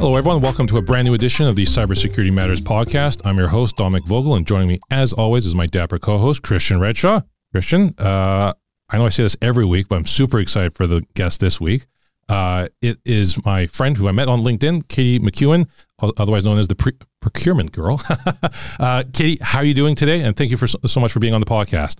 Hello, 0.00 0.16
everyone. 0.16 0.40
Welcome 0.40 0.66
to 0.68 0.78
a 0.78 0.82
brand 0.82 1.04
new 1.04 1.12
edition 1.12 1.46
of 1.46 1.56
the 1.56 1.64
Cybersecurity 1.64 2.32
Matters 2.32 2.62
podcast. 2.62 3.20
I'm 3.22 3.36
your 3.36 3.48
host, 3.48 3.76
Dominic 3.76 4.06
Vogel, 4.06 4.34
and 4.34 4.46
joining 4.46 4.68
me, 4.68 4.80
as 4.90 5.12
always, 5.12 5.44
is 5.44 5.54
my 5.54 5.66
dapper 5.66 5.98
co 5.98 6.16
host, 6.16 6.42
Christian 6.42 6.78
Redshaw. 6.78 7.22
Christian, 7.52 7.94
uh, 7.98 8.54
I 8.88 8.96
know 8.96 9.04
I 9.04 9.10
say 9.10 9.24
this 9.24 9.36
every 9.42 9.66
week, 9.66 9.88
but 9.88 9.96
I'm 9.96 10.06
super 10.06 10.40
excited 10.40 10.74
for 10.74 10.86
the 10.86 11.04
guest 11.12 11.40
this 11.40 11.60
week. 11.60 11.84
Uh, 12.30 12.68
it 12.80 12.98
is 13.04 13.44
my 13.44 13.66
friend 13.66 13.94
who 13.94 14.08
I 14.08 14.12
met 14.12 14.28
on 14.28 14.40
LinkedIn, 14.40 14.88
Katie 14.88 15.18
McEwen, 15.18 15.68
otherwise 16.00 16.46
known 16.46 16.58
as 16.58 16.68
the 16.68 16.76
pre- 16.76 16.96
procurement 17.20 17.72
girl. 17.72 18.00
uh, 18.80 19.04
Katie, 19.12 19.36
how 19.42 19.58
are 19.58 19.66
you 19.66 19.74
doing 19.74 19.94
today? 19.94 20.22
And 20.22 20.34
thank 20.34 20.50
you 20.50 20.56
for 20.56 20.66
so, 20.66 20.78
so 20.86 21.00
much 21.00 21.12
for 21.12 21.20
being 21.20 21.34
on 21.34 21.40
the 21.40 21.46
podcast. 21.46 21.98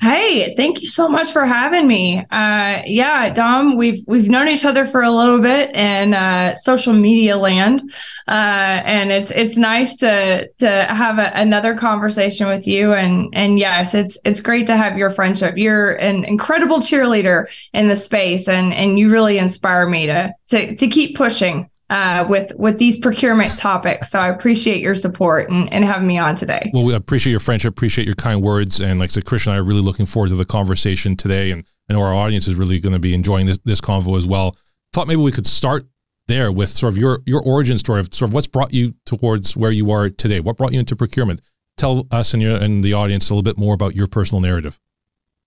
Hey, 0.00 0.54
thank 0.54 0.80
you 0.80 0.86
so 0.86 1.08
much 1.08 1.32
for 1.32 1.44
having 1.44 1.88
me. 1.88 2.18
Uh, 2.30 2.82
yeah, 2.86 3.30
Dom, 3.30 3.76
we've 3.76 4.04
we've 4.06 4.28
known 4.28 4.46
each 4.46 4.64
other 4.64 4.86
for 4.86 5.02
a 5.02 5.10
little 5.10 5.40
bit 5.40 5.74
in 5.74 6.14
uh, 6.14 6.54
social 6.54 6.92
media 6.92 7.36
land, 7.36 7.82
uh, 8.28 8.80
and 8.84 9.10
it's 9.10 9.32
it's 9.32 9.56
nice 9.56 9.96
to 9.96 10.48
to 10.58 10.70
have 10.84 11.18
a, 11.18 11.32
another 11.34 11.74
conversation 11.74 12.46
with 12.46 12.64
you. 12.64 12.92
And 12.94 13.28
and 13.32 13.58
yes, 13.58 13.92
it's 13.92 14.16
it's 14.24 14.40
great 14.40 14.68
to 14.68 14.76
have 14.76 14.96
your 14.96 15.10
friendship. 15.10 15.54
You're 15.56 15.94
an 15.96 16.24
incredible 16.24 16.78
cheerleader 16.78 17.46
in 17.72 17.88
the 17.88 17.96
space, 17.96 18.46
and 18.46 18.72
and 18.72 19.00
you 19.00 19.10
really 19.10 19.36
inspire 19.36 19.88
me 19.88 20.06
to 20.06 20.32
to 20.50 20.76
to 20.76 20.86
keep 20.86 21.16
pushing 21.16 21.68
uh, 21.90 22.24
with 22.28 22.52
with 22.56 22.78
these 22.78 22.98
procurement 22.98 23.56
topics. 23.58 24.10
So 24.10 24.18
I 24.18 24.28
appreciate 24.28 24.80
your 24.80 24.94
support 24.94 25.50
and, 25.50 25.72
and 25.72 25.84
having 25.84 26.06
me 26.06 26.18
on 26.18 26.34
today. 26.34 26.70
Well, 26.72 26.84
we 26.84 26.94
appreciate 26.94 27.30
your 27.30 27.40
friendship, 27.40 27.70
appreciate 27.70 28.06
your 28.06 28.14
kind 28.14 28.42
words, 28.42 28.80
and 28.80 29.00
like 29.00 29.10
I 29.10 29.12
said, 29.12 29.24
Christian 29.24 29.52
and 29.52 29.58
I 29.58 29.60
are 29.60 29.64
really 29.64 29.80
looking 29.80 30.06
forward 30.06 30.28
to 30.28 30.36
the 30.36 30.44
conversation 30.44 31.16
today, 31.16 31.50
and 31.50 31.64
I 31.88 31.94
know 31.94 32.02
our 32.02 32.14
audience 32.14 32.46
is 32.46 32.54
really 32.54 32.80
going 32.80 32.92
to 32.92 32.98
be 32.98 33.14
enjoying 33.14 33.46
this 33.46 33.58
this 33.64 33.80
convo 33.80 34.16
as 34.16 34.26
well. 34.26 34.54
Thought 34.92 35.08
maybe 35.08 35.20
we 35.20 35.32
could 35.32 35.46
start 35.46 35.86
there 36.26 36.52
with 36.52 36.68
sort 36.68 36.92
of 36.92 36.98
your 36.98 37.20
your 37.26 37.42
origin 37.42 37.78
story 37.78 38.00
of 38.00 38.14
sort 38.14 38.28
of 38.28 38.34
what's 38.34 38.46
brought 38.46 38.72
you 38.72 38.94
towards 39.06 39.56
where 39.56 39.70
you 39.70 39.90
are 39.90 40.10
today. 40.10 40.40
What 40.40 40.56
brought 40.56 40.72
you 40.72 40.80
into 40.80 40.94
procurement? 40.94 41.40
Tell 41.76 42.06
us 42.10 42.34
and 42.34 42.42
your 42.42 42.56
and 42.56 42.84
the 42.84 42.92
audience 42.92 43.30
a 43.30 43.34
little 43.34 43.42
bit 43.42 43.56
more 43.56 43.74
about 43.74 43.96
your 43.96 44.06
personal 44.06 44.40
narrative. 44.40 44.78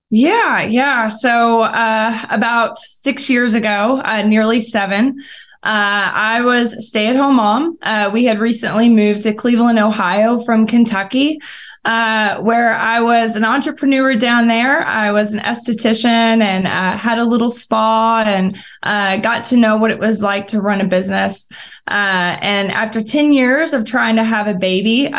Yeah, 0.09 0.63
yeah. 0.63 1.07
So 1.07 1.61
uh, 1.61 2.25
about 2.29 2.77
six 2.77 3.29
years 3.29 3.53
ago, 3.53 4.01
uh, 4.03 4.23
nearly 4.23 4.59
seven, 4.59 5.23
uh, 5.63 6.11
I 6.13 6.41
was 6.43 6.87
stay 6.87 7.07
at 7.07 7.15
home 7.15 7.35
mom. 7.35 7.77
Uh, 7.83 8.09
we 8.11 8.25
had 8.25 8.39
recently 8.39 8.89
moved 8.89 9.21
to 9.21 9.33
Cleveland, 9.33 9.77
Ohio 9.77 10.39
from 10.39 10.65
Kentucky, 10.65 11.39
uh, 11.85 12.39
where 12.39 12.73
I 12.73 12.99
was 13.01 13.35
an 13.35 13.45
entrepreneur 13.45 14.15
down 14.15 14.47
there. 14.47 14.81
I 14.81 15.11
was 15.11 15.35
an 15.35 15.39
esthetician 15.41 16.41
and 16.41 16.65
uh, 16.65 16.97
had 16.97 17.19
a 17.19 17.25
little 17.25 17.51
spa 17.51 18.23
and 18.25 18.57
uh, 18.81 19.17
got 19.17 19.43
to 19.45 19.57
know 19.57 19.77
what 19.77 19.91
it 19.91 19.99
was 19.99 20.19
like 20.19 20.47
to 20.47 20.61
run 20.61 20.81
a 20.81 20.85
business. 20.85 21.47
Uh, 21.87 22.37
and 22.41 22.71
after 22.71 23.03
10 23.03 23.31
years 23.31 23.73
of 23.73 23.85
trying 23.85 24.15
to 24.15 24.23
have 24.23 24.47
a 24.47 24.55
baby, 24.55 25.13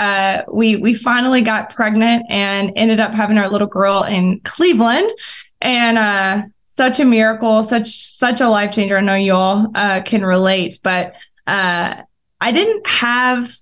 we, 0.52 0.74
we 0.74 0.92
finally 0.92 1.42
got 1.42 1.72
pregnant 1.72 2.24
and 2.28 2.72
ended 2.74 2.98
up 2.98 3.14
having 3.14 3.38
our 3.38 3.48
little 3.48 3.68
girl 3.68 4.02
in 4.02 4.40
Cleveland. 4.40 5.08
And 5.60 6.50
such 6.76 7.00
a 7.00 7.04
miracle, 7.04 7.64
such 7.64 8.06
such 8.06 8.40
a 8.40 8.48
life 8.48 8.72
changer. 8.72 8.98
I 8.98 9.00
know 9.00 9.14
you 9.14 9.34
all 9.34 9.70
uh, 9.74 10.00
can 10.02 10.24
relate, 10.24 10.78
but 10.82 11.14
uh, 11.46 11.96
I 12.40 12.52
didn't 12.52 12.86
have 12.86 13.56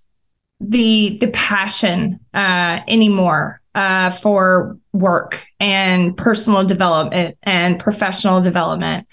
the 0.60 1.18
the 1.20 1.28
passion 1.28 2.20
uh, 2.34 2.80
anymore 2.86 3.60
uh, 3.74 4.10
for 4.10 4.78
work 4.92 5.46
and 5.58 6.16
personal 6.16 6.64
development 6.64 7.36
and 7.42 7.78
professional 7.78 8.40
development. 8.40 9.06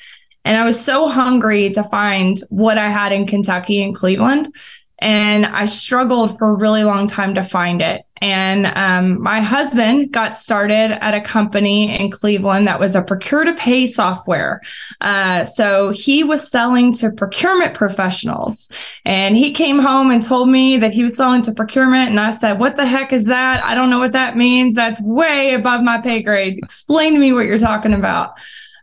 And 0.45 0.58
I 0.58 0.66
was 0.66 0.80
so 0.80 1.08
hungry 1.08 1.70
to 1.72 1.84
find 1.84 2.38
what 2.50 2.77
I 2.77 2.89
had 2.89 3.11
in 3.11 3.27
Kentucky 3.27 3.82
and 3.83 3.93
Cleveland. 3.93 4.54
And 5.00 5.46
I 5.46 5.66
struggled 5.66 6.38
for 6.38 6.50
a 6.50 6.54
really 6.54 6.84
long 6.84 7.08
time 7.08 7.36
to 7.36 7.44
find 7.44 7.82
it. 7.82 8.04
And 8.22 8.66
um, 8.76 9.22
my 9.22 9.42
husband 9.42 10.12
got 10.12 10.34
started 10.34 11.04
at 11.04 11.14
a 11.14 11.22
company 11.22 12.00
in 12.00 12.10
Cleveland 12.10 12.68
that 12.68 12.80
was 12.80 12.96
a 12.96 13.02
procure 13.02 13.44
to 13.44 13.54
pay 13.54 13.86
software. 13.86 14.62
Uh, 15.02 15.46
so 15.46 15.92
he 15.92 16.24
was 16.24 16.50
selling 16.50 16.94
to 16.94 17.12
procurement 17.12 17.74
professionals. 17.74 18.70
And 19.06 19.38
he 19.38 19.54
came 19.54 19.80
home 19.80 20.10
and 20.10 20.22
told 20.22 20.50
me 20.50 20.78
that 20.78 20.94
he 20.94 21.04
was 21.04 21.16
selling 21.16 21.42
to 21.44 21.54
procurement. 21.54 22.10
And 22.10 22.20
I 22.20 22.32
said, 22.32 22.60
What 22.60 22.76
the 22.76 22.86
heck 22.86 23.14
is 23.14 23.26
that? 23.26 23.64
I 23.64 23.76
don't 23.76 23.90
know 23.90 24.00
what 24.00 24.14
that 24.14 24.36
means. 24.36 24.76
That's 24.76 25.00
way 25.02 25.54
above 25.54 25.84
my 25.84 26.00
pay 26.00 26.22
grade. 26.24 26.58
Explain 26.58 27.14
to 27.14 27.20
me 27.20 27.34
what 27.34 27.46
you're 27.46 27.60
talking 27.60 27.94
about. 27.94 28.34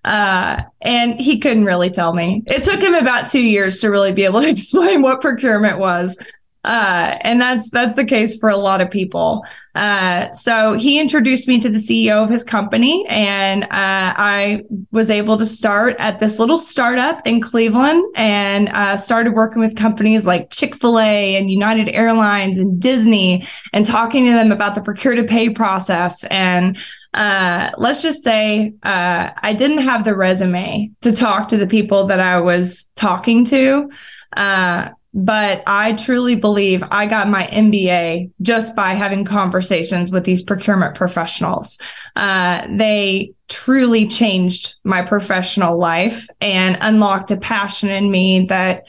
Uh, 0.05 0.63
and 0.83 1.19
he 1.19 1.39
couldn't 1.39 1.65
really 1.65 1.91
tell 1.91 2.13
me. 2.13 2.43
It 2.47 2.63
took 2.65 2.83
him 2.83 2.95
about 2.95 3.31
two 3.31 3.43
years 3.43 3.81
to 3.81 3.89
really 3.89 4.13
be 4.13 4.25
able 4.25 4.41
to 4.43 4.49
explain 4.49 5.03
what 5.03 5.21
procurement 5.21 5.79
was. 5.79 6.19
Uh, 6.65 7.19
and 7.21 7.41
that's 7.41 7.71
that's 7.71 7.95
the 7.95 8.05
case 8.05 8.39
for 8.39 8.49
a 8.49 8.57
lot 8.57 8.81
of 8.81 8.91
people. 8.91 9.45
Uh, 9.75 10.31
so 10.33 10.73
he 10.73 10.99
introduced 10.99 11.47
me 11.47 11.61
to 11.61 11.69
the 11.69 11.79
CEO 11.79 12.25
of 12.25 12.31
his 12.31 12.43
company, 12.43 13.05
and 13.09 13.65
uh, 13.65 13.69
I 13.71 14.63
was 14.91 15.11
able 15.11 15.37
to 15.37 15.45
start 15.45 15.95
at 15.99 16.21
this 16.21 16.39
little 16.39 16.57
startup 16.57 17.27
in 17.27 17.43
Cleveland, 17.43 18.03
and 18.17 18.71
uh, 18.71 18.97
started 18.97 19.35
working 19.35 19.61
with 19.61 19.77
companies 19.77 20.25
like 20.25 20.51
Chick 20.51 20.75
Fil 20.75 20.99
A 21.01 21.37
and 21.37 21.51
United 21.51 21.91
Airlines 21.91 22.57
and 22.57 22.81
Disney, 22.81 23.47
and 23.75 23.85
talking 23.85 24.25
to 24.25 24.33
them 24.33 24.51
about 24.51 24.75
the 24.75 24.81
procure 24.81 25.15
to 25.15 25.25
pay 25.25 25.51
process. 25.51 26.25
And 26.25 26.79
uh, 27.15 27.71
let's 27.79 28.03
just 28.03 28.23
say 28.23 28.75
uh, 28.83 29.31
I 29.37 29.53
didn't 29.53 29.79
have 29.79 30.05
the 30.05 30.15
resume 30.15 30.91
to 31.03 31.13
talk 31.13 31.49
to 31.49 31.57
the 31.57 31.67
people 31.67 32.05
that 32.07 32.21
I 32.21 32.41
was 32.41 32.87
talking 32.97 33.45
to. 33.47 33.91
Uh, 34.37 34.91
but 35.17 35.63
I 35.69 35.93
truly 35.93 36.35
believe 36.35 36.83
I 36.91 37.07
got 37.07 37.29
my 37.29 37.45
MBA 37.47 38.33
just 38.43 38.75
by 38.75 38.95
having 38.95 39.25
conversations 39.25 40.11
with 40.11 40.25
these 40.25 40.43
procurement 40.43 40.97
professionals. 40.97 41.79
Uh, 42.17 42.67
they 42.69 43.33
truly 43.49 44.09
changed 44.09 44.75
my 44.83 45.03
professional 45.03 45.79
life 45.79 46.27
and 46.41 46.77
unlocked 46.81 47.31
a 47.31 47.37
passion 47.37 47.91
in 47.91 48.11
me 48.11 48.47
that 48.47 48.83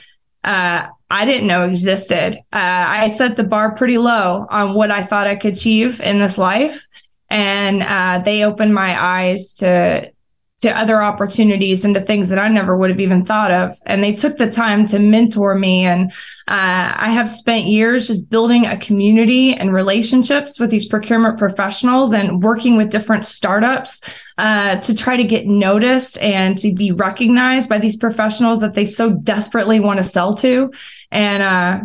uh, 0.43 0.87
I 1.11 1.25
didn't 1.25 1.45
know 1.45 1.63
existed. 1.63 2.35
Uh, 2.51 2.85
I 2.87 3.09
set 3.09 3.37
the 3.37 3.43
bar 3.43 3.75
pretty 3.75 3.99
low 3.99 4.47
on 4.49 4.73
what 4.73 4.89
I 4.89 5.03
thought 5.03 5.27
I 5.27 5.35
could 5.35 5.53
achieve 5.53 6.01
in 6.01 6.17
this 6.17 6.39
life. 6.39 6.87
And 7.29 7.83
uh, 7.83 8.21
they 8.23 8.43
opened 8.43 8.73
my 8.73 9.01
eyes 9.01 9.53
to 9.55 10.11
to 10.57 10.77
other 10.77 11.01
opportunities 11.01 11.83
and 11.83 11.93
to 11.95 12.01
things 12.01 12.29
that 12.29 12.39
I 12.39 12.47
never 12.47 12.77
would 12.77 12.89
have 12.89 12.99
even 13.01 13.25
thought 13.25 13.51
of. 13.51 13.77
And 13.85 14.01
they 14.03 14.13
took 14.13 14.37
the 14.37 14.49
time 14.49 14.85
to 14.87 14.99
mentor 14.99 15.53
me. 15.55 15.83
And 15.83 16.11
uh, 16.47 16.93
I 16.95 17.11
have 17.11 17.29
spent 17.29 17.65
years 17.65 18.07
just 18.07 18.29
building 18.29 18.65
a 18.65 18.77
community 18.77 19.53
and 19.53 19.73
relationships 19.73 20.57
with 20.57 20.69
these 20.69 20.85
procurement 20.85 21.37
professionals 21.37 22.13
and 22.13 22.41
working 22.41 22.77
with 22.77 22.89
different 22.89 23.25
startups 23.25 24.01
uh, 24.37 24.77
to 24.77 24.95
try 24.95 25.17
to 25.17 25.25
get 25.25 25.45
noticed 25.45 26.17
and 26.21 26.57
to 26.59 26.73
be 26.73 26.91
recognized 26.93 27.67
by 27.67 27.77
these 27.77 27.97
professionals 27.97 28.61
that 28.61 28.75
they 28.75 28.85
so 28.85 29.09
desperately 29.09 29.81
want 29.81 29.99
to 29.99 30.05
sell 30.05 30.35
to. 30.35 30.71
And, 31.11 31.43
uh, 31.43 31.81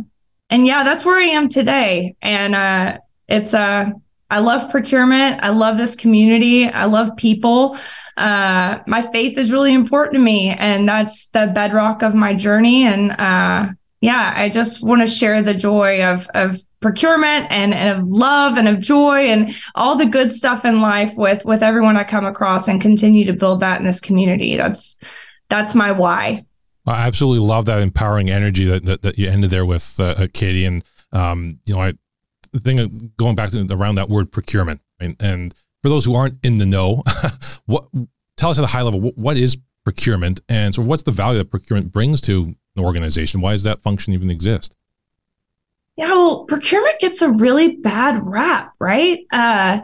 and 0.48 0.64
yeah, 0.64 0.84
that's 0.84 1.04
where 1.04 1.18
I 1.18 1.24
am 1.24 1.48
today. 1.48 2.14
And, 2.22 2.54
uh, 2.54 2.98
it's, 3.28 3.52
uh, 3.52 3.90
I 4.30 4.38
love 4.38 4.70
procurement. 4.70 5.42
I 5.42 5.50
love 5.50 5.76
this 5.76 5.96
community. 5.96 6.68
I 6.68 6.84
love 6.84 7.16
people 7.16 7.76
uh, 8.20 8.80
my 8.86 9.00
faith 9.00 9.38
is 9.38 9.50
really 9.50 9.72
important 9.72 10.14
to 10.14 10.20
me, 10.20 10.50
and 10.50 10.86
that's 10.86 11.28
the 11.28 11.50
bedrock 11.54 12.02
of 12.02 12.14
my 12.14 12.34
journey. 12.34 12.84
And 12.84 13.12
uh, 13.12 13.68
yeah, 14.02 14.34
I 14.36 14.50
just 14.50 14.82
want 14.82 15.00
to 15.00 15.06
share 15.06 15.40
the 15.40 15.54
joy 15.54 16.04
of 16.04 16.28
of 16.34 16.60
procurement 16.80 17.50
and, 17.50 17.74
and 17.74 17.98
of 17.98 18.06
love 18.06 18.56
and 18.56 18.68
of 18.68 18.80
joy 18.80 19.20
and 19.26 19.54
all 19.74 19.96
the 19.96 20.06
good 20.06 20.32
stuff 20.32 20.64
in 20.66 20.80
life 20.80 21.12
with 21.16 21.44
with 21.46 21.62
everyone 21.62 21.96
I 21.96 22.04
come 22.04 22.26
across, 22.26 22.68
and 22.68 22.80
continue 22.80 23.24
to 23.24 23.32
build 23.32 23.60
that 23.60 23.80
in 23.80 23.86
this 23.86 24.00
community. 24.00 24.56
That's 24.56 24.98
that's 25.48 25.74
my 25.74 25.90
why. 25.90 26.44
I 26.86 27.06
absolutely 27.06 27.46
love 27.46 27.64
that 27.66 27.80
empowering 27.80 28.28
energy 28.28 28.66
that 28.66 28.84
that, 28.84 29.00
that 29.00 29.18
you 29.18 29.30
ended 29.30 29.48
there 29.48 29.66
with, 29.66 29.98
uh, 29.98 30.26
Katie. 30.34 30.66
And 30.66 30.84
um, 31.12 31.58
you 31.64 31.74
know, 31.74 31.80
I 31.80 31.94
thing 32.58 33.12
going 33.16 33.36
back 33.36 33.50
to 33.50 33.66
around 33.70 33.94
that 33.96 34.08
word 34.08 34.32
procurement, 34.32 34.80
right? 35.00 35.16
and 35.20 35.54
for 35.82 35.88
those 35.88 36.04
who 36.04 36.14
aren't 36.14 36.38
in 36.44 36.58
the 36.58 36.66
know, 36.66 37.02
what 37.66 37.86
tell 38.36 38.50
us 38.50 38.58
at 38.58 38.64
a 38.64 38.68
high 38.68 38.82
level 38.82 39.00
what, 39.00 39.16
what 39.16 39.36
is 39.36 39.56
procurement 39.84 40.40
and 40.48 40.74
so 40.74 40.82
what's 40.82 41.02
the 41.04 41.10
value 41.10 41.38
that 41.38 41.50
procurement 41.50 41.92
brings 41.92 42.20
to 42.22 42.54
an 42.76 42.84
organization? 42.84 43.40
Why 43.40 43.52
does 43.52 43.62
that 43.64 43.82
function 43.82 44.12
even 44.12 44.30
exist? 44.30 44.74
Yeah, 45.96 46.12
well, 46.12 46.44
procurement 46.44 46.98
gets 46.98 47.20
a 47.20 47.30
really 47.30 47.76
bad 47.76 48.26
rap, 48.26 48.72
right? 48.78 49.20
Uh, 49.32 49.80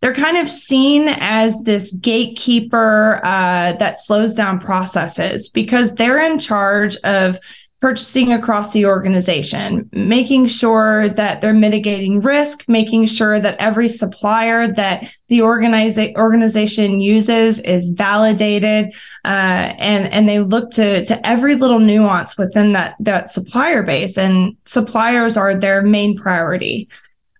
they're 0.00 0.14
kind 0.14 0.38
of 0.38 0.48
seen 0.48 1.08
as 1.08 1.62
this 1.62 1.92
gatekeeper 1.92 3.20
uh, 3.22 3.74
that 3.74 3.98
slows 3.98 4.34
down 4.34 4.58
processes 4.58 5.48
because 5.48 5.94
they're 5.94 6.24
in 6.24 6.38
charge 6.38 6.96
of 7.04 7.38
purchasing 7.80 8.30
across 8.32 8.72
the 8.72 8.84
organization, 8.84 9.88
making 9.92 10.46
sure 10.46 11.08
that 11.08 11.40
they're 11.40 11.54
mitigating 11.54 12.20
risk, 12.20 12.64
making 12.68 13.06
sure 13.06 13.40
that 13.40 13.56
every 13.58 13.88
supplier 13.88 14.68
that 14.68 15.14
the 15.28 15.38
organiza- 15.38 16.14
organization 16.16 17.00
uses 17.00 17.58
is 17.60 17.88
validated, 17.88 18.92
uh, 19.24 19.72
and 19.78 20.12
and 20.12 20.28
they 20.28 20.40
look 20.40 20.70
to 20.70 21.04
to 21.06 21.26
every 21.26 21.54
little 21.54 21.80
nuance 21.80 22.36
within 22.36 22.72
that 22.72 22.96
that 23.00 23.30
supplier 23.30 23.82
base, 23.82 24.18
and 24.18 24.56
suppliers 24.66 25.36
are 25.36 25.54
their 25.54 25.82
main 25.82 26.16
priority. 26.16 26.88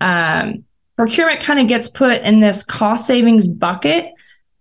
Um, 0.01 0.65
procurement 0.97 1.41
kind 1.41 1.61
of 1.61 1.69
gets 1.69 1.89
put 1.89 2.23
in 2.23 2.41
this 2.41 2.63
cost 2.63 3.07
savings 3.07 3.47
bucket 3.47 4.13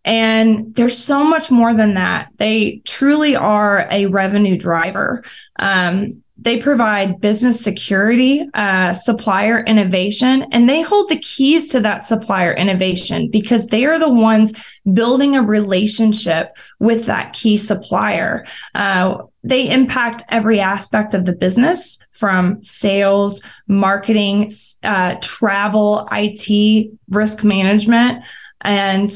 and 0.06 0.74
there's 0.76 0.98
so 0.98 1.24
much 1.24 1.52
more 1.52 1.74
than 1.74 1.96
that. 1.96 2.30
They 2.38 2.82
truly 2.86 3.36
are 3.36 3.88
a 3.92 4.06
revenue 4.08 4.58
driver. 4.58 5.24
Um, 5.58 6.24
they 6.42 6.58
provide 6.58 7.20
business 7.20 7.62
security, 7.62 8.48
uh, 8.54 8.94
supplier 8.94 9.60
innovation, 9.60 10.46
and 10.54 10.70
they 10.70 10.82
hold 10.82 11.10
the 11.10 11.20
keys 11.20 11.68
to 11.70 11.82
that 11.82 12.06
supplier 12.06 12.54
innovation 12.54 13.30
because 13.30 13.68
they 13.68 13.86
are 13.86 14.00
the 14.00 14.10
ones 14.10 14.54
building 14.94 15.36
a 15.36 15.42
relationship 15.42 16.58
with 16.80 17.06
that 17.06 17.34
key 17.34 17.58
supplier. 17.58 18.46
Uh, 18.74 19.18
they 19.44 19.70
impact 19.70 20.24
every 20.30 20.62
aspect 20.62 21.14
of 21.14 21.26
the 21.26 21.34
business 21.34 21.98
from 22.12 22.64
sales, 22.64 23.42
marketing, 23.68 24.50
uh, 24.84 25.16
travel, 25.22 26.08
IT, 26.12 26.92
risk 27.10 27.44
management. 27.44 28.24
And 28.62 29.12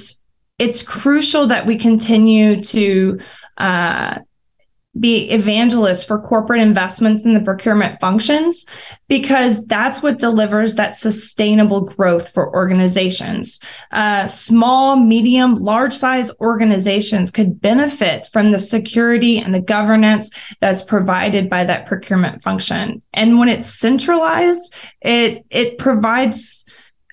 it's 0.60 0.84
crucial 0.84 1.48
that 1.48 1.66
we 1.66 1.78
continue 1.78 2.62
to 2.62 3.20
uh, 3.58 4.20
be 5.00 5.28
evangelists 5.32 6.04
for 6.04 6.22
corporate 6.22 6.62
investments 6.62 7.24
in 7.24 7.34
the 7.34 7.42
procurement 7.42 8.00
functions 8.00 8.64
because 9.08 9.66
that's 9.66 10.04
what 10.04 10.20
delivers 10.20 10.76
that 10.76 10.96
sustainable 10.96 11.82
growth 11.82 12.32
for 12.32 12.54
organizations. 12.56 13.60
Uh, 13.92 14.28
small, 14.28 14.96
medium, 14.96 15.56
large 15.56 15.94
size 15.94 16.30
organizations 16.40 17.32
could 17.32 17.60
benefit 17.60 18.28
from 18.28 18.52
the 18.52 18.60
security 18.60 19.40
and 19.40 19.56
the 19.56 19.62
governance 19.62 20.30
that's 20.60 20.84
provided 20.84 21.50
by 21.50 21.64
that 21.64 21.88
procurement 21.88 22.44
function. 22.44 23.02
And 23.14 23.40
when 23.40 23.50
it's 23.50 23.66
centralized, 23.66 24.76
it 25.02 25.44
it 25.50 25.80
provides 25.80 26.66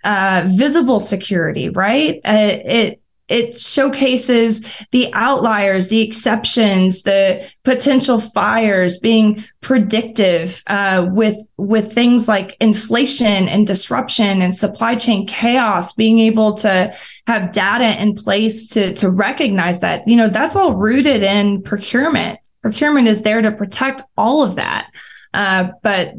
uh, 0.05 0.45
visible 0.47 1.01
security, 1.01 1.71
right? 1.71 2.17
Uh, 2.27 2.59
it 2.65 3.00
it 3.31 3.59
showcases 3.59 4.61
the 4.91 5.09
outliers, 5.15 5.89
the 5.89 6.03
exceptions, 6.03 7.03
the 7.03 7.49
potential 7.63 8.21
fires, 8.21 8.99
being 8.99 9.45
predictive 9.61 10.63
uh, 10.67 11.07
with 11.11 11.37
with 11.57 11.93
things 11.93 12.27
like 12.27 12.57
inflation 12.61 13.49
and 13.49 13.67
disruption 13.67 14.43
and 14.43 14.57
supply 14.57 14.97
chain 14.97 15.27
chaos. 15.29 15.93
Being 15.93 16.19
able 16.19 16.55
to 16.55 16.93
have 17.29 17.53
data 17.53 18.03
in 18.03 18.17
place 18.17 18.67
to 18.71 18.93
to 18.95 19.09
recognize 19.09 19.79
that, 19.81 20.07
you 20.09 20.17
know, 20.17 20.29
that's 20.29 20.57
all 20.57 20.75
rooted 20.75 21.23
in 21.23 21.63
procurement. 21.63 22.41
Procurement 22.63 23.07
is 23.07 23.23
there 23.23 23.41
to 23.41 23.53
protect 23.53 24.03
all 24.19 24.43
of 24.43 24.57
that, 24.57 24.91
uh, 25.33 25.69
but 25.83 26.15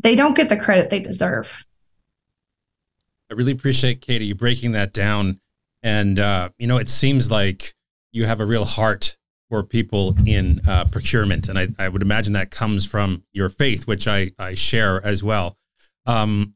they 0.00 0.16
don't 0.16 0.36
get 0.36 0.48
the 0.48 0.56
credit 0.56 0.90
they 0.90 0.98
deserve. 0.98 1.64
I 3.30 3.34
really 3.34 3.52
appreciate 3.52 4.00
Katie 4.00 4.32
breaking 4.32 4.72
that 4.72 4.92
down 4.92 5.40
and, 5.84 6.18
uh, 6.18 6.48
you 6.58 6.66
know, 6.66 6.78
it 6.78 6.88
seems 6.88 7.30
like 7.30 7.74
you 8.10 8.24
have 8.24 8.40
a 8.40 8.46
real 8.46 8.64
heart 8.64 9.18
for 9.50 9.62
people 9.62 10.16
in 10.26 10.60
uh, 10.66 10.86
procurement. 10.86 11.48
And 11.48 11.58
I, 11.58 11.68
I 11.78 11.88
would 11.88 12.00
imagine 12.00 12.32
that 12.32 12.50
comes 12.50 12.86
from 12.86 13.22
your 13.32 13.50
faith, 13.50 13.86
which 13.86 14.08
I, 14.08 14.32
I 14.38 14.54
share 14.54 15.04
as 15.04 15.22
well. 15.22 15.58
Um, 16.06 16.54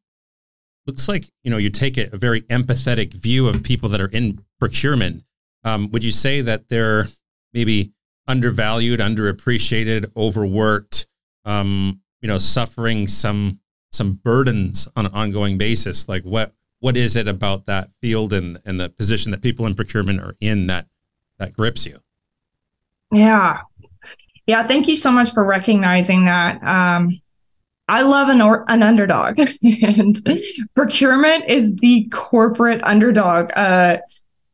looks 0.87 1.09
like, 1.09 1.29
you 1.45 1.51
know, 1.51 1.59
you 1.59 1.69
take 1.69 1.99
a, 1.99 2.17
very 2.17 2.41
empathetic 2.43 3.13
view 3.13 3.47
of 3.47 3.63
people 3.63 3.91
that 3.91 4.01
are 4.01 4.09
in 4.09 4.43
procurement. 4.59 5.23
Um, 5.63 5.91
would 5.91 6.03
you 6.03 6.11
say 6.11 6.41
that 6.41 6.71
they're 6.71 7.09
maybe 7.53 7.93
undervalued, 8.27 9.01
underappreciated, 9.01 10.11
overworked, 10.17 11.07
um, 11.45 12.01
you 12.23 12.29
know, 12.29 12.39
suffering 12.39 13.07
some 13.07 13.61
some 13.93 14.13
burdens 14.13 14.89
on 14.97 15.07
an 15.07 15.13
ongoing 15.13 15.59
basis? 15.59 16.09
Like 16.09 16.23
what 16.23 16.55
what 16.81 16.97
is 16.97 17.17
it 17.17 17.29
about 17.29 17.67
that 17.67 17.91
field 18.01 18.33
and 18.33 18.61
and 18.65 18.81
the 18.81 18.89
position 18.89 19.33
that 19.33 19.43
people 19.43 19.67
in 19.67 19.75
procurement 19.75 20.21
are 20.21 20.37
in 20.41 20.67
that 20.69 20.87
that 21.39 21.53
grips 21.53 21.87
you? 21.87 21.99
Yeah, 23.13 23.61
yeah. 24.47 24.67
Thank 24.67 24.89
you 24.89 24.97
so 24.97 25.11
much 25.11 25.33
for 25.33 25.45
recognizing 25.45 26.27
that. 26.27 26.63
Um, 26.63 27.21
I 27.89 28.03
love 28.03 28.29
an 28.29 28.43
or, 28.43 28.65
an 28.69 28.83
underdog, 28.83 29.41
and 29.63 30.17
procurement 30.75 31.49
is 31.49 31.75
the 31.77 32.07
corporate 32.13 32.83
underdog. 32.85 33.51
Uh, 33.57 33.99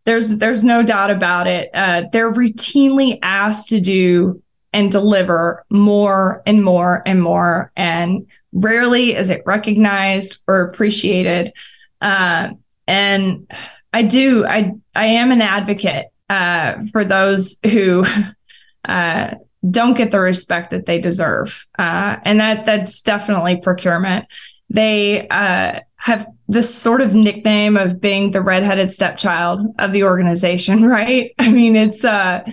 there's 0.04 0.38
there's 0.38 0.62
no 0.62 0.82
doubt 0.82 1.10
about 1.10 1.46
it. 1.46 1.68
Uh, 1.74 2.04
they're 2.12 2.32
routinely 2.32 3.18
asked 3.22 3.68
to 3.70 3.80
do 3.80 4.40
and 4.72 4.90
deliver 4.90 5.64
more 5.70 6.42
and 6.46 6.62
more 6.62 7.02
and 7.06 7.22
more, 7.22 7.72
and 7.76 8.26
rarely 8.52 9.14
is 9.14 9.30
it 9.30 9.42
recognized 9.46 10.42
or 10.46 10.62
appreciated. 10.62 11.52
Uh, 12.04 12.50
and 12.86 13.50
I 13.92 14.02
do, 14.02 14.44
I, 14.46 14.72
I 14.94 15.06
am 15.06 15.32
an 15.32 15.42
advocate 15.42 16.06
uh, 16.28 16.82
for 16.92 17.04
those 17.04 17.58
who 17.64 18.04
uh, 18.84 19.34
don't 19.68 19.96
get 19.96 20.10
the 20.10 20.20
respect 20.20 20.70
that 20.70 20.86
they 20.86 21.00
deserve. 21.00 21.66
Uh, 21.78 22.16
and 22.24 22.40
that 22.40 22.66
that's 22.66 23.02
definitely 23.02 23.56
procurement. 23.56 24.26
They 24.70 25.26
uh, 25.28 25.80
have 25.96 26.26
this 26.48 26.74
sort 26.74 27.00
of 27.00 27.14
nickname 27.14 27.76
of 27.76 28.00
being 28.00 28.30
the 28.30 28.42
redheaded 28.42 28.92
stepchild 28.92 29.60
of 29.78 29.92
the 29.92 30.04
organization, 30.04 30.82
right? 30.86 31.32
I 31.38 31.50
mean, 31.50 31.76
it's 31.76 32.04
uh 32.04 32.50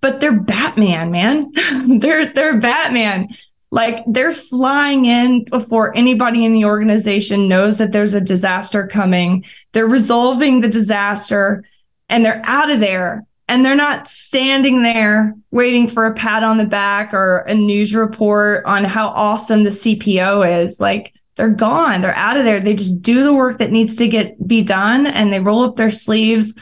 but 0.00 0.20
they're 0.20 0.38
Batman, 0.38 1.10
man. 1.10 1.50
they're 2.00 2.32
they're 2.32 2.58
Batman. 2.58 3.28
Like 3.70 4.02
they're 4.06 4.32
flying 4.32 5.04
in 5.04 5.44
before 5.44 5.94
anybody 5.94 6.44
in 6.44 6.52
the 6.52 6.64
organization 6.64 7.48
knows 7.48 7.78
that 7.78 7.92
there's 7.92 8.14
a 8.14 8.20
disaster 8.20 8.86
coming. 8.86 9.44
They're 9.72 9.86
resolving 9.86 10.60
the 10.60 10.68
disaster 10.68 11.64
and 12.08 12.24
they're 12.24 12.42
out 12.44 12.70
of 12.70 12.80
there. 12.80 13.24
And 13.50 13.64
they're 13.64 13.74
not 13.74 14.08
standing 14.08 14.82
there 14.82 15.34
waiting 15.50 15.88
for 15.88 16.04
a 16.04 16.14
pat 16.14 16.42
on 16.42 16.58
the 16.58 16.66
back 16.66 17.14
or 17.14 17.38
a 17.40 17.54
news 17.54 17.94
report 17.94 18.64
on 18.66 18.84
how 18.84 19.08
awesome 19.08 19.64
the 19.64 19.70
CPO 19.70 20.64
is. 20.64 20.78
Like 20.80 21.14
they're 21.36 21.48
gone. 21.48 22.02
They're 22.02 22.14
out 22.14 22.36
of 22.36 22.44
there. 22.44 22.60
They 22.60 22.74
just 22.74 23.00
do 23.00 23.22
the 23.22 23.32
work 23.32 23.58
that 23.58 23.70
needs 23.70 23.96
to 23.96 24.08
get 24.08 24.46
be 24.46 24.62
done 24.62 25.06
and 25.06 25.32
they 25.32 25.40
roll 25.40 25.62
up 25.62 25.76
their 25.76 25.88
sleeves. 25.88 26.58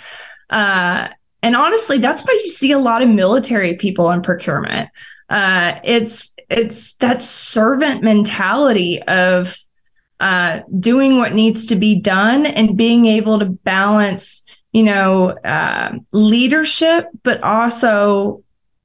Uh, 0.50 1.08
and 1.42 1.56
honestly, 1.56 1.98
that's 1.98 2.22
why 2.22 2.40
you 2.44 2.50
see 2.50 2.72
a 2.72 2.78
lot 2.78 3.02
of 3.02 3.08
military 3.08 3.74
people 3.74 4.10
in 4.10 4.22
procurement. 4.22 4.88
Uh, 5.28 5.74
it's 5.84 6.32
it's 6.48 6.94
that 6.94 7.22
servant 7.22 8.02
mentality 8.02 9.02
of 9.02 9.56
uh, 10.20 10.60
doing 10.78 11.16
what 11.18 11.34
needs 11.34 11.66
to 11.66 11.76
be 11.76 12.00
done 12.00 12.46
and 12.46 12.76
being 12.76 13.06
able 13.06 13.38
to 13.38 13.44
balance, 13.44 14.42
you 14.72 14.82
know, 14.82 15.30
uh, 15.44 15.92
leadership, 16.12 17.08
but 17.22 17.42
also 17.42 18.42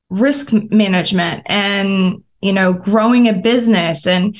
risk 0.10 0.52
management 0.52 1.42
and 1.46 2.22
you 2.42 2.52
know 2.52 2.74
growing 2.74 3.30
a 3.30 3.34
business 3.34 4.06
and 4.06 4.36